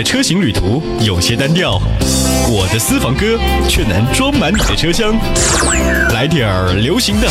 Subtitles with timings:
[0.00, 1.78] 的车型旅途有些单调，
[2.48, 5.14] 我的私房歌却能装满你的车厢。
[6.14, 7.28] 来点儿流行的，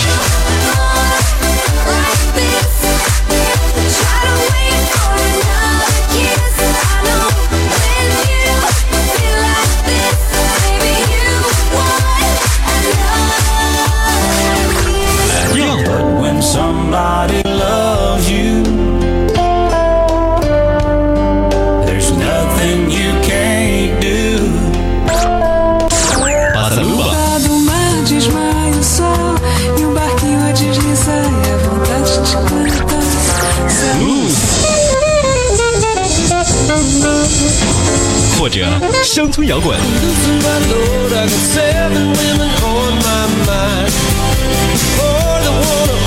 [39.19, 39.35] and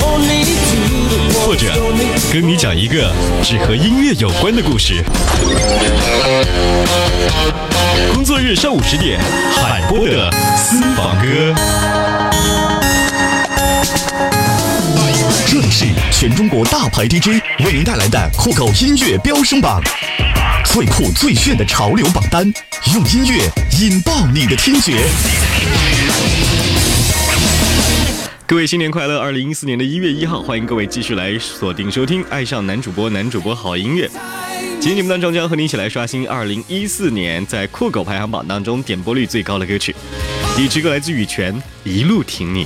[0.03, 1.67] only two, the 或者
[2.33, 3.13] 跟你讲一个
[3.43, 5.05] 只和音乐有关的故事。
[8.15, 9.21] 工作日上午十点，
[9.57, 11.55] 海波的私房歌。
[15.47, 19.83] 这里是全中国大牌 DJ 为您带来的酷狗音乐飙升榜，
[20.65, 22.51] 最酷最炫的潮流榜单，
[22.95, 24.95] 用音乐引爆你的听觉。
[28.47, 29.19] 各位新年快乐！
[29.19, 34.07] 二零一四年的一月一号，欢迎各位继续来锁定收听《爱上男主播男主播好音乐》。
[34.81, 39.95] 今天节目当中将和你一起来刷新二零一四年在酷狗排行榜当中点播率最高的歌曲。
[40.57, 41.55] 第一支歌来自羽泉，
[41.85, 42.65] 《一路挺你》。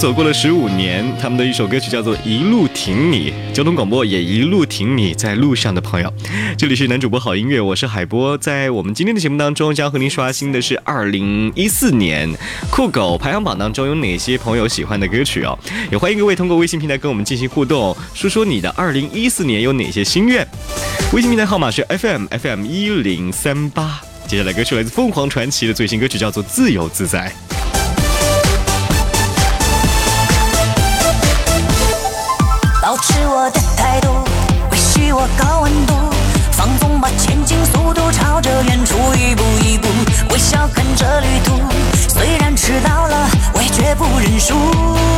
[0.00, 6.10] 走过了十五年，他们的一首歌曲叫做《一路挺你》，交通广播也一路挺你，在路上的朋友。
[6.56, 8.38] 这里是男主播好音乐，我是海波。
[8.38, 12.26] 在我们今天的节目当中，将和您刷新的是二零一四年
[12.70, 15.58] 酷狗排行榜当中有哪些朋友喜欢的歌曲哦。
[15.92, 20.48] 也欢迎各位通过微信平台跟我们进行互动，说说你的二零一四年有哪些心愿。
[21.12, 24.00] 微信平台号码是 FM FM 一零三八。
[24.26, 27.30] 接下来歌曲来自凤凰传奇的最新歌曲叫做《自由自在》。
[35.40, 35.94] 高温度，
[36.52, 39.88] 放纵吧前进速度，朝着远处一步一步，
[40.30, 41.58] 微笑看着旅途。
[42.08, 45.09] 虽然迟到了，我也绝不认输。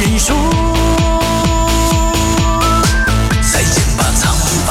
[0.00, 0.32] 认输。
[3.52, 4.32] 再见吧，长
[4.66, 4.70] 发，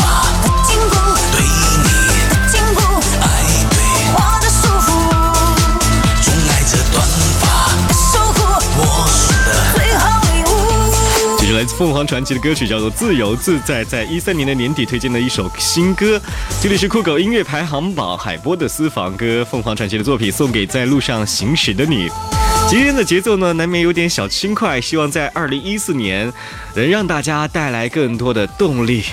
[0.63, 0.91] 禁锢
[1.31, 1.41] 对
[1.83, 1.87] 你
[2.29, 2.79] 的禁锢，
[3.21, 3.25] 爱
[3.71, 3.77] 对，
[4.13, 4.87] 我的束缚
[6.23, 6.95] 钟爱这短
[7.41, 7.43] 发，
[7.87, 8.37] 的守护，
[8.77, 9.47] 我输的。
[9.75, 10.01] 最后
[10.31, 11.37] 礼物。
[11.39, 16.21] 这是来自凤凰传奇的歌曲，叫做《自由自在》，在一三年的年底推荐的一首新歌。
[16.61, 22.09] 这里是酷狗音乐排行榜海波的私房歌，凤凰传奇的作品送给在路上行驶的你。
[22.69, 26.31] 今天的节奏呢，难免有点小轻快，希望在二零一四年
[26.75, 29.05] 能让大家带来更多的动力。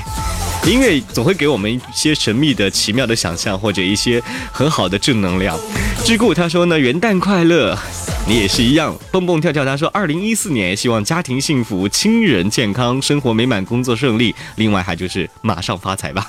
[0.66, 4.20] 音乐总会给我们一些神秘的、奇妙的想象，或者一些
[4.50, 5.56] 很好的正能量。
[6.04, 7.78] 志固他说呢，元旦快乐，
[8.26, 8.92] 你也是一样。
[9.12, 14.34] 蹦蹦跳跳他说，二零一四年希望家庭幸福、亲人健康、生活美满、工作顺利。
[14.56, 16.28] 另外还就是马上发财吧。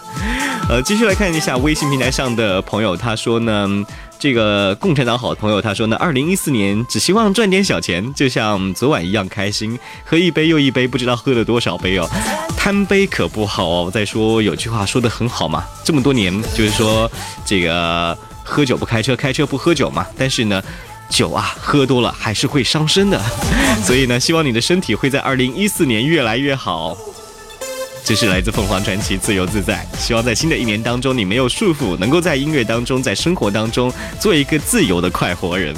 [0.67, 3.69] 呃，继续来看一下微信平台上的朋友，他说呢，
[4.17, 12.09] 这个共产党好朋友他说呢，二零一四年只希望赚点小钱，就像昨晚一样开心，喝一杯又一杯，不知道喝了多少杯哦。
[12.57, 13.91] 贪杯可不好哦。
[13.93, 17.09] 再说有句话说的很好嘛，这么多年就是说
[17.45, 20.05] 这个喝酒不开车，开车不喝酒嘛。
[20.17, 20.61] 但是呢。
[21.07, 23.21] 酒啊，喝多了还是会伤身的，
[23.83, 26.97] 所以呢，希望你的身体会在二零一四年越来越好。
[28.07, 35.73] 这是来自凤凰传奇《自由自在》，希望在新的一年当中，你没有束缚，能够在音乐当中，在生活当中做一个自由的快活人。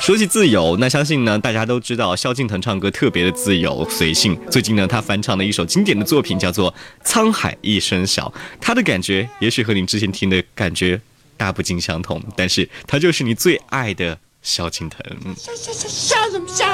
[0.00, 4.36] 说起自由，那相信呢，大家都知道萧敬腾唱歌特别的自由随性。
[4.50, 6.74] 最近呢，他翻唱了一首经典的作品，叫做
[7.08, 8.24] 《沧海一声笑》，
[8.60, 11.00] 他的感觉也许和你之前听的感觉
[11.36, 15.00] 大不尽相同，但是他就是你最爱的萧敬腾。
[15.36, 16.66] 笑笑笑笑什么笑？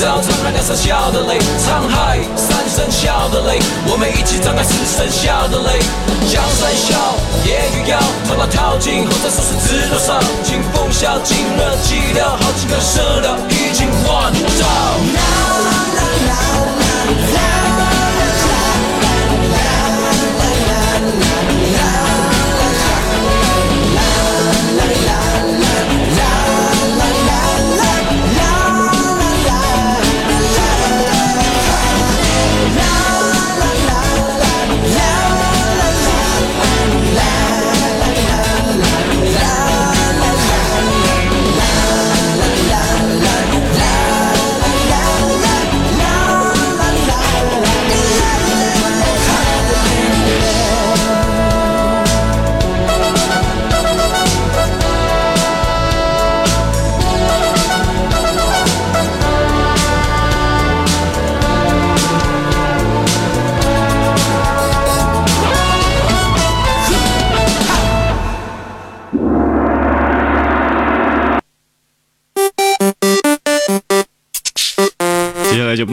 [0.00, 5.78] 自己今朝沧海两声笑的泪，沧海三声笑的泪，我们一起张开四声笑的泪。
[6.26, 6.96] 江山笑，
[7.44, 10.18] 夜雨遥，头脑淘尽后在数十知多少。
[10.42, 15.99] 清风笑，今日寂寥，好几个色调，已经换到。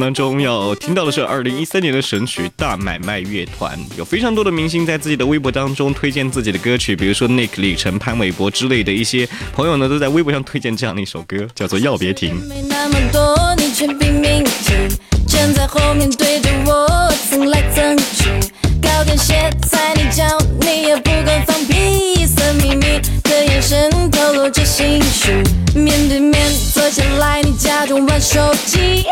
[0.07, 12.41] 当中要听到的是二零一三年的神曲大买卖乐团，有非常多的明星在自己的微博当中推荐自己的歌曲，比如说 Nick 李晨、潘玮柏之类的一些朋友呢，都在微博上推荐这样的一首歌，叫做《要别停》。
[25.75, 26.33] 面对面
[26.73, 29.05] 坐下来，你假装玩手机，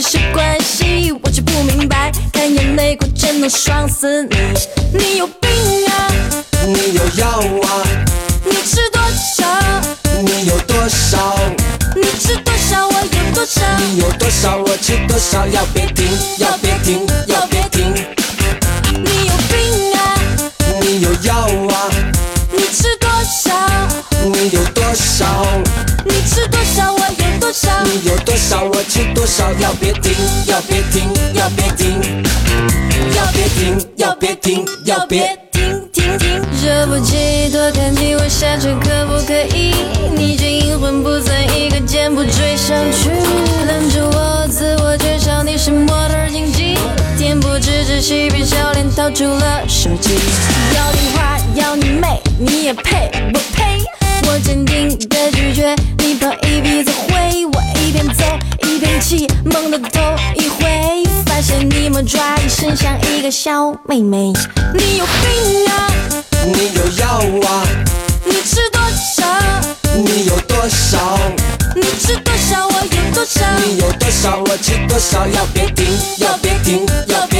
[0.00, 4.36] 是关系，我却不明白，看眼内裤真能爽死你，
[4.92, 5.50] 你有病
[5.88, 6.08] 啊！
[6.66, 7.82] 你有药啊？
[8.44, 9.02] 你吃多
[9.36, 9.44] 少？
[10.22, 11.36] 你有多少？
[11.94, 12.86] 你吃多少？
[12.88, 13.62] 我有多少？
[13.78, 14.56] 你有多少？
[14.56, 15.46] 我吃多少？
[15.48, 15.64] 要
[29.40, 29.52] 吃多少？
[29.60, 30.14] 要别停，
[30.46, 32.00] 要别停，要别停！
[33.14, 36.42] 要别停，要别停，要别停停停！
[36.62, 39.72] 惹不起，多看几我下车可不可以？
[40.14, 43.08] 你这阴魂不散，一个箭步追上去，
[43.66, 46.76] 拦住我，自我介绍你是模特儿经济，
[47.18, 50.18] 恬不知耻，嬉皮笑脸掏出了手机，
[50.76, 53.10] 要电话要你妹，你也配？
[53.32, 53.78] 不配！
[54.28, 55.74] 我坚定的拒绝，
[59.82, 60.00] 头
[60.36, 64.32] 一回，发现你魔爪一伸像一个小妹妹，
[64.74, 65.88] 你有病啊！
[66.44, 67.06] 你有药
[67.48, 67.64] 啊？
[68.24, 68.80] 你吃多
[69.16, 69.24] 少？
[69.94, 71.18] 你有多少？
[71.74, 72.66] 你吃多少？
[72.66, 73.44] 我有多少？
[73.64, 74.38] 你有多少？
[74.40, 75.26] 我吃多少？
[75.26, 75.86] 要别停，
[76.18, 77.39] 要别停，要别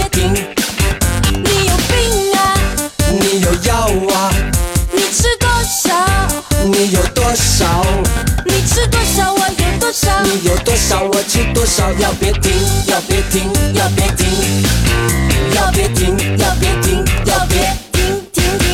[11.78, 12.52] 要别停，
[12.88, 13.42] 要别停，
[13.74, 14.26] 要别停！
[15.54, 17.58] 要别停，要别停，要别
[17.92, 18.64] 停停停！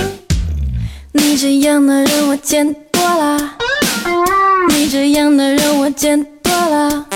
[1.13, 3.57] 你这样的人我见多了，
[4.71, 7.07] 你这样的人我见多了，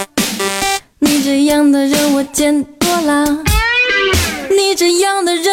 [1.01, 3.25] 你这样的人我见多了，
[4.51, 5.45] 你这样的人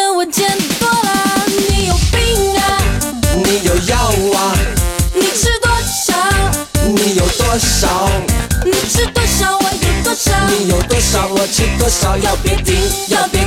[11.88, 12.16] 少？
[12.18, 12.74] 要别停，
[13.08, 13.37] 要别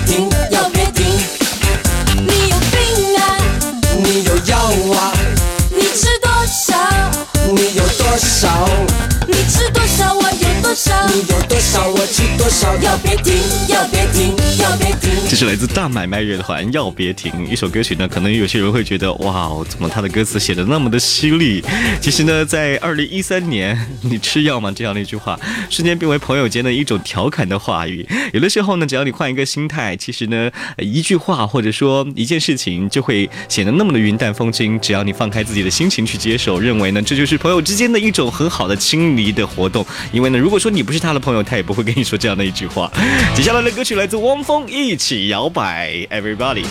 [12.51, 12.67] 手？
[12.81, 13.33] 要别停，
[13.69, 15.09] 要别停，要别停！
[15.29, 21.63] 这是来自大买卖乐团《要别停》一首歌曲呢，可能有些人会觉得，哇，怎么他的歌词写的那么的犀利？
[22.01, 24.71] 其实呢，在二零一三年，你吃药吗？
[24.75, 25.39] 这样的一句话，
[25.69, 28.05] 瞬间变为朋友间的一种调侃的话语。
[28.33, 34.79] 有的时候呢，只要你换一个心态，其实呢，一句话或者说一件事情，就会显得那么的云淡风轻。
[34.79, 39.85] 只要你放开自己的心情去接受，认为呢，这就是朋友之间的一种很好的亲昵的活动。
[40.11, 42.91] 因为呢，如果说你不是他的朋友，他也不会跟你说这样的那句话。
[43.35, 46.65] 接下来的歌曲来自汪峰，《一起摇摆》，Everybody。